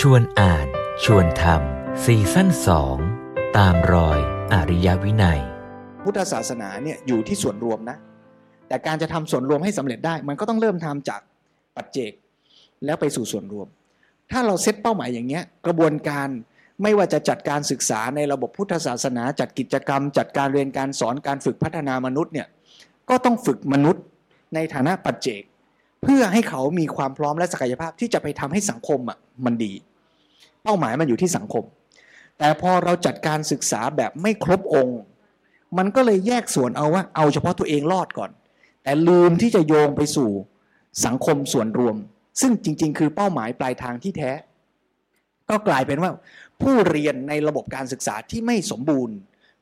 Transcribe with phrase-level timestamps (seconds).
[0.00, 0.66] ชวนอ่าน
[1.04, 2.96] ชวนทำซีซั่นสอง
[3.58, 4.18] ตามรอย
[4.52, 5.40] อริยวินัย
[6.04, 7.96] พุทธศาสนาเนี่ยอยู่ที่ส่วนรวมนะ
[8.68, 11.20] แต่การจะทำส่วนรวมให้สำเร็จได้ มันก็ต้องเริ่มทำจาก
[11.76, 12.12] ปัจเจก
[12.84, 13.66] แล้วไปสู่ส่วนรวม
[14.30, 16.28] ถ้าเราเซตเป้าหมายอย่างเงี้ยกระบวนการ
[16.82, 22.48] ไม่ว่าจะจัดการศึกษาในระบบพุทธศาสนา จัดกิจกรรม จัดการเรียนการสอนการฝึกพัฒนามนุษย์เนี่ย
[23.10, 24.02] ก็ต้องฝึกมนุษย์
[24.54, 25.42] ในฐานะปัจเจก
[26.02, 29.72] เพื่อให้เขามีความพร้อมและศักยภาพที่จะไปทำให้สังคมอะมันดี
[30.62, 31.64] เป้าหมายมันอยู่ที่สังคม
[32.38, 34.98] แต่พอเราจัดการศึกษาแบบไม่ครบองค์
[35.78, 38.30] มันก็เลยแยกส่วนเอาว่า เอาเฉพาะตัวเองรอดก่อน
[38.82, 40.30] แต่ลืมที่จะโยงไปสู่
[41.06, 41.96] สังคมส่วนรวม
[42.40, 44.30] ซึ่งจริง ๆ คือเป้าหมายปลายทางที่แท้
[45.50, 46.10] ก็กลายเป็นว่า
[46.62, 49.16] ผู้เรียนในระบบการศึกษาที่ไม่สมบูรณ์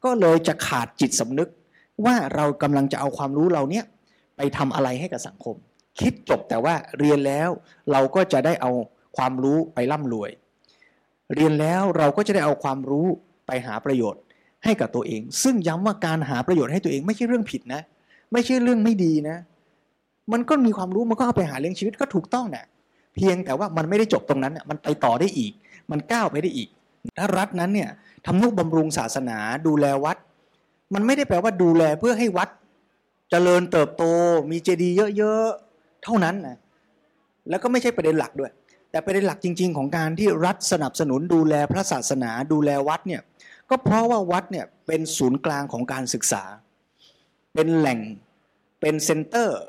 [0.04, 1.48] ก็เลยจะขาดจิตสำนึก
[2.04, 3.84] ว่าเรากำลังจะเอาความรู้เราเนี้ย
[4.36, 5.56] ไปทำอะไรให้กับสังคม
[6.00, 7.48] คิดจบแต่ว่าเรียนแล้ว
[7.92, 8.70] เราก็จะได้เอา
[9.16, 10.30] ความรู้ไปร่ำรวย
[11.34, 13.06] เรียนแล้วเราก็จะได้เอาความรู้
[13.46, 14.22] ไปหาประโยชน์
[14.64, 17.80] ให้กับตัวเอง ซึ่งย้ำว่าการหาประโยชน์ให้ตัวเองไม่ใช่เรื่องผิดนะ
[18.32, 19.36] ไม่ใช่เรื่องไม่ดีนะ
[20.32, 22.64] มันก็มีความรู้มันก็เอาไปหาเลี้ยงชีวิตก็ถูกต้องนะ
[23.14, 25.52] เพียงแต่ว่ามันไม่ได้จบตรงนั้นน่ะมันไปต่อได้อีก
[25.90, 26.68] มันก้าวไปได้อีก
[27.18, 27.90] ถ้ารัฐนั้นเนี่ย
[28.26, 30.16] ทำนุบำรุงศาสนาดูแลวัด
[30.94, 32.48] มันไม่ได้แปลว่าดูแลเพื่อให้วัด
[33.30, 34.04] เจริญเติบโต
[34.50, 35.73] มีเจดีย์เยอะๆ
[36.04, 36.56] เท่านั้นนะ
[37.50, 38.52] แล้วก็ไม่ใช่ประเด็นหลักด้วย
[38.90, 43.22] แต่ประเด็นหลักจริง ๆ ของการที่รัฐสนับสนุนดูแลพระศาสนาดูแลวัดเนี่ย
[43.70, 46.42] ก็เพราะว่าวัดเนี่ยเป็นศูนย์กลางของการศึกษา
[47.54, 48.00] เป็นแหล่ง
[48.80, 49.60] เป็น center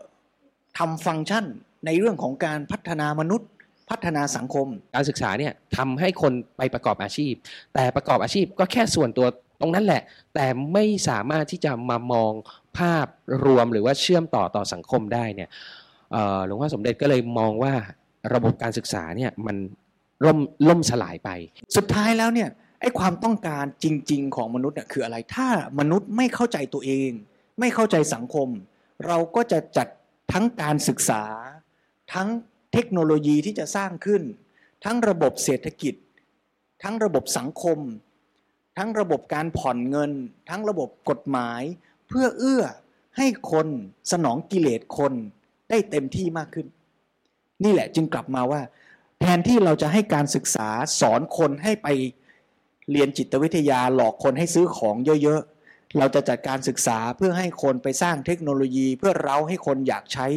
[0.78, 1.46] ทำฟังก์ชัน
[1.86, 3.50] ในเรื่องของการพัฒนามนุษย์
[3.90, 7.34] พัฒนาสังคม การศึกษาเนี่ยทำให้คนไปประกอบอาชีพ
[7.74, 9.28] แต่ประกอบอาชีพก็แค่ส่วนตัว
[9.62, 10.02] ตรงนั้นแหละ
[10.36, 12.34] แต่ไม่สามารถที่จะมามอง
[12.78, 13.08] ภาพ
[13.46, 15.50] รวมหรือว่าเชื่อมต่อต่อสังคมได้เนี่ย
[16.46, 17.74] หลวงพ่อสมเด็จก็เลยมองว่า
[18.34, 19.58] ระบบการศึกษาเนี่ยมัน
[20.26, 20.40] ล่ม
[20.70, 21.30] ล่มสลายไป
[21.76, 22.50] สุดท้ายแล้วเนี่ย
[22.82, 25.48] ไอ้ความต้องการจริง ๆ ของมนุษย์เนี่ยคืออะไรถ้า
[25.80, 27.12] มนุษย์ไม่เข้าใจตัวเอง
[27.60, 28.48] ไม่เข้าใจสังคม
[29.08, 29.88] เราก็จะจัด
[30.34, 31.24] ทั้งการศึกษา
[32.14, 32.28] ทั้ง
[32.74, 34.22] เทคโนโลยีที่จะสร้างขึ้น
[34.84, 35.96] ทั้งระบบเศรษฐกิจ
[36.84, 37.80] ทั้งระบบสังคม
[38.78, 40.12] ทั้งระบบการผ่อนเงิน
[40.50, 41.62] ทั้งระบบกฎหมาย
[42.08, 42.64] เพื่อเอื้อ
[43.18, 43.68] ให้คน
[44.12, 45.14] สนองกิเลสคน
[45.70, 46.68] ได้เต็มที่มากขึ้น
[47.64, 48.62] นี่แหละจึงกลับมาว่า
[49.20, 50.70] แทนที่เราจะให้การศึกษา
[51.02, 51.88] สอนคนให้ไป
[52.92, 60.28] เรียนจิตวิทยาหลอกคนให้ซื้อของเยอะๆ เราจะจัดการศึกษาเพื่อให้คนไปสร้างเทคโนโลยีเพื่อเราให้คนอยากใช้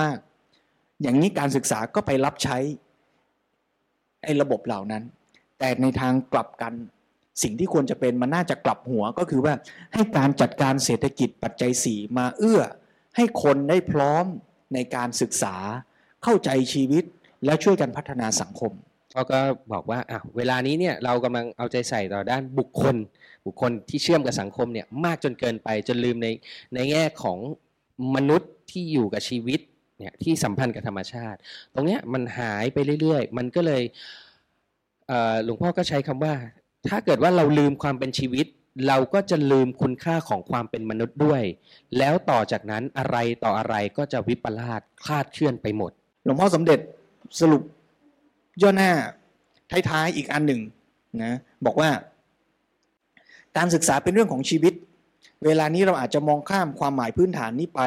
[0.00, 2.58] มากๆ อย่างนี้การศึกษาก็ไปรับใช้
[4.24, 5.02] ไอ้ระบบเหล่านั้น
[5.58, 6.72] แต่ในทางกลับกัน
[7.42, 9.54] สิ่งที่ควรจะเป็นมันน่าจะกลับหัวก็คือว่า
[9.94, 12.62] ให้การจัดการเศรษฐกิจปัจจัยสี่มาเอื้อ
[13.16, 14.26] ให้คนได้พร้อม
[14.74, 15.54] ในการศึกษา
[16.24, 17.04] เข้าใจชีวิต
[17.44, 18.72] และช่วยกันพัฒนาสังคม
[19.12, 19.38] เขาก็
[19.72, 22.96] บอกว่าอะเวลานี้เนี่ยเรากำลังเอาใจใส่ต่อด้านบุคคล
[23.46, 26.28] บุคคลที่เชื่อมกับสังคมเนี่ยมากจนเกินไปจนลืมใน
[26.74, 27.38] ในแง่ของ
[28.14, 29.60] มนุษย์ที่อยู่กับชีวิต
[29.98, 31.38] เนี่ยที่สัมพันธ์กับธรรมชาติ
[31.74, 33.82] ตรงเนี้ยมันหายไปเรื่อย ๆ มันก็เลย
[35.08, 36.34] เหลวงพ่อก็ใช้คำว่า
[36.88, 38.46] ถ้าเกิดว่าเราลืมความเป็นชีวิต
[38.86, 41.42] เราก็จะลืมคุณค่าของความเป็นมนุษย์ด้วย
[41.98, 45.92] แล้วต่อจากนั้นอะไรต่ออะไรก็จะวิปลาสคลาดเคลื่อนไปหมด
[46.24, 46.78] หลวงพ่อสมเด็จ
[47.40, 47.62] สรุป
[48.62, 48.90] ย่อหน้า
[49.90, 50.60] ท้ายๆอีกอันหนึ่ง
[51.22, 51.34] นะ
[51.66, 51.90] บอกว่า
[53.56, 54.74] การศึกษาเป็นเรื่องของชีวิต
[55.44, 57.80] เวลานี้เราอาจจะมองข้ามความหมายพื้นฐานนี้ไป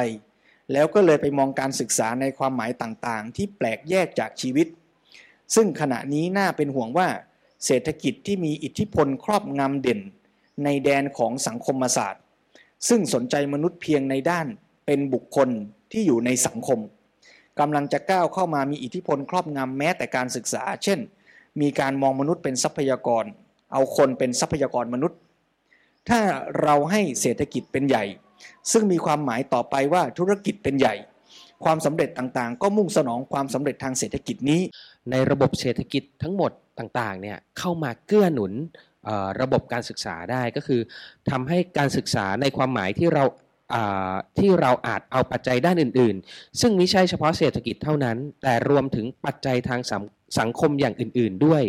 [0.72, 4.66] แล้วก็เลยไปมองการศึกษาในความหมายต่างๆ ที่แปลกแยกจากชีวิต
[5.54, 7.08] ซึ่งขณะนี้น่าเป็นห่วงว่า
[7.66, 10.00] เศรษฐกิจที่มีอิทธิพลครอบงำเด่น
[10.64, 12.22] ในแดนของสังคมศาสตร์
[12.88, 14.46] ซึ่งสนใจมนุษย์เพียงในด้าน
[14.86, 15.48] เป็นบุคคล
[15.92, 16.78] ที่อยู่ในสังคม
[17.60, 20.98] กำลังจะก้าวเข้ามามีอิทธิพลครอบงำแม้แต่การศึกษา เช่น
[21.60, 23.24] มีการมองมนุษย์เป็นทรัพยากร
[23.72, 25.18] เอาคนเป็นทรัพยากรมนุษย์
[26.08, 26.20] ถ้า
[26.62, 28.04] เราให้เศรษฐกิจเป็นใหญ่
[28.72, 30.94] ซึ่งมีความหมายต่อไปว่าธุรกิจเป็นใหญ่
[31.64, 34.60] ความสำเร็จต่างๆ ก็มุ่งสนองความสำเร็จทางเศรษฐกิจนี้
[35.10, 38.52] ในระบบเศรษฐกิจทั้งหมดต่างๆเนี่ยเข้ามาเกื้อหนุน
[39.40, 40.80] ระบบการศึกษาได้ก็คือ
[41.30, 43.24] ทำให้การศึกษาในความหมายที่เรา
[43.74, 50.02] อ่าที่เราอาจเอาปัจจัยด้านอื่น ๆ ซึ่งไม่ใช่เฉพาะเศรษฐกิจเท่านั้น แต่รวมถึงปัจจัยทางสัง
[50.38, 51.62] สังคมอย่างอื่น ๆ ด้วย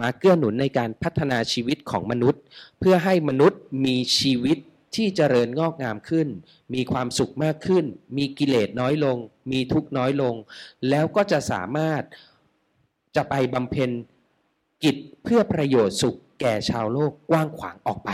[0.00, 2.42] มาเกื้อหนุนในการพัฒนาชีวิตของมนุษย์
[2.78, 4.58] เพื่อให้มนุษย์มีชีวิต
[4.94, 6.28] ที่เจริญงอกงามขึ้น
[6.74, 7.84] มีความสุขมากขึ้น
[8.16, 9.16] มีกิเลสน้อยลง
[9.52, 10.34] มีทุกข์น้อยลง
[10.90, 12.02] แล้วก็จะสามารถ
[13.16, 13.90] จะไปบำเพ็ญ
[14.84, 18.10] กิจเพื่อประโยชน์สุข แก่ชาวโลกกว้างขวางออกไป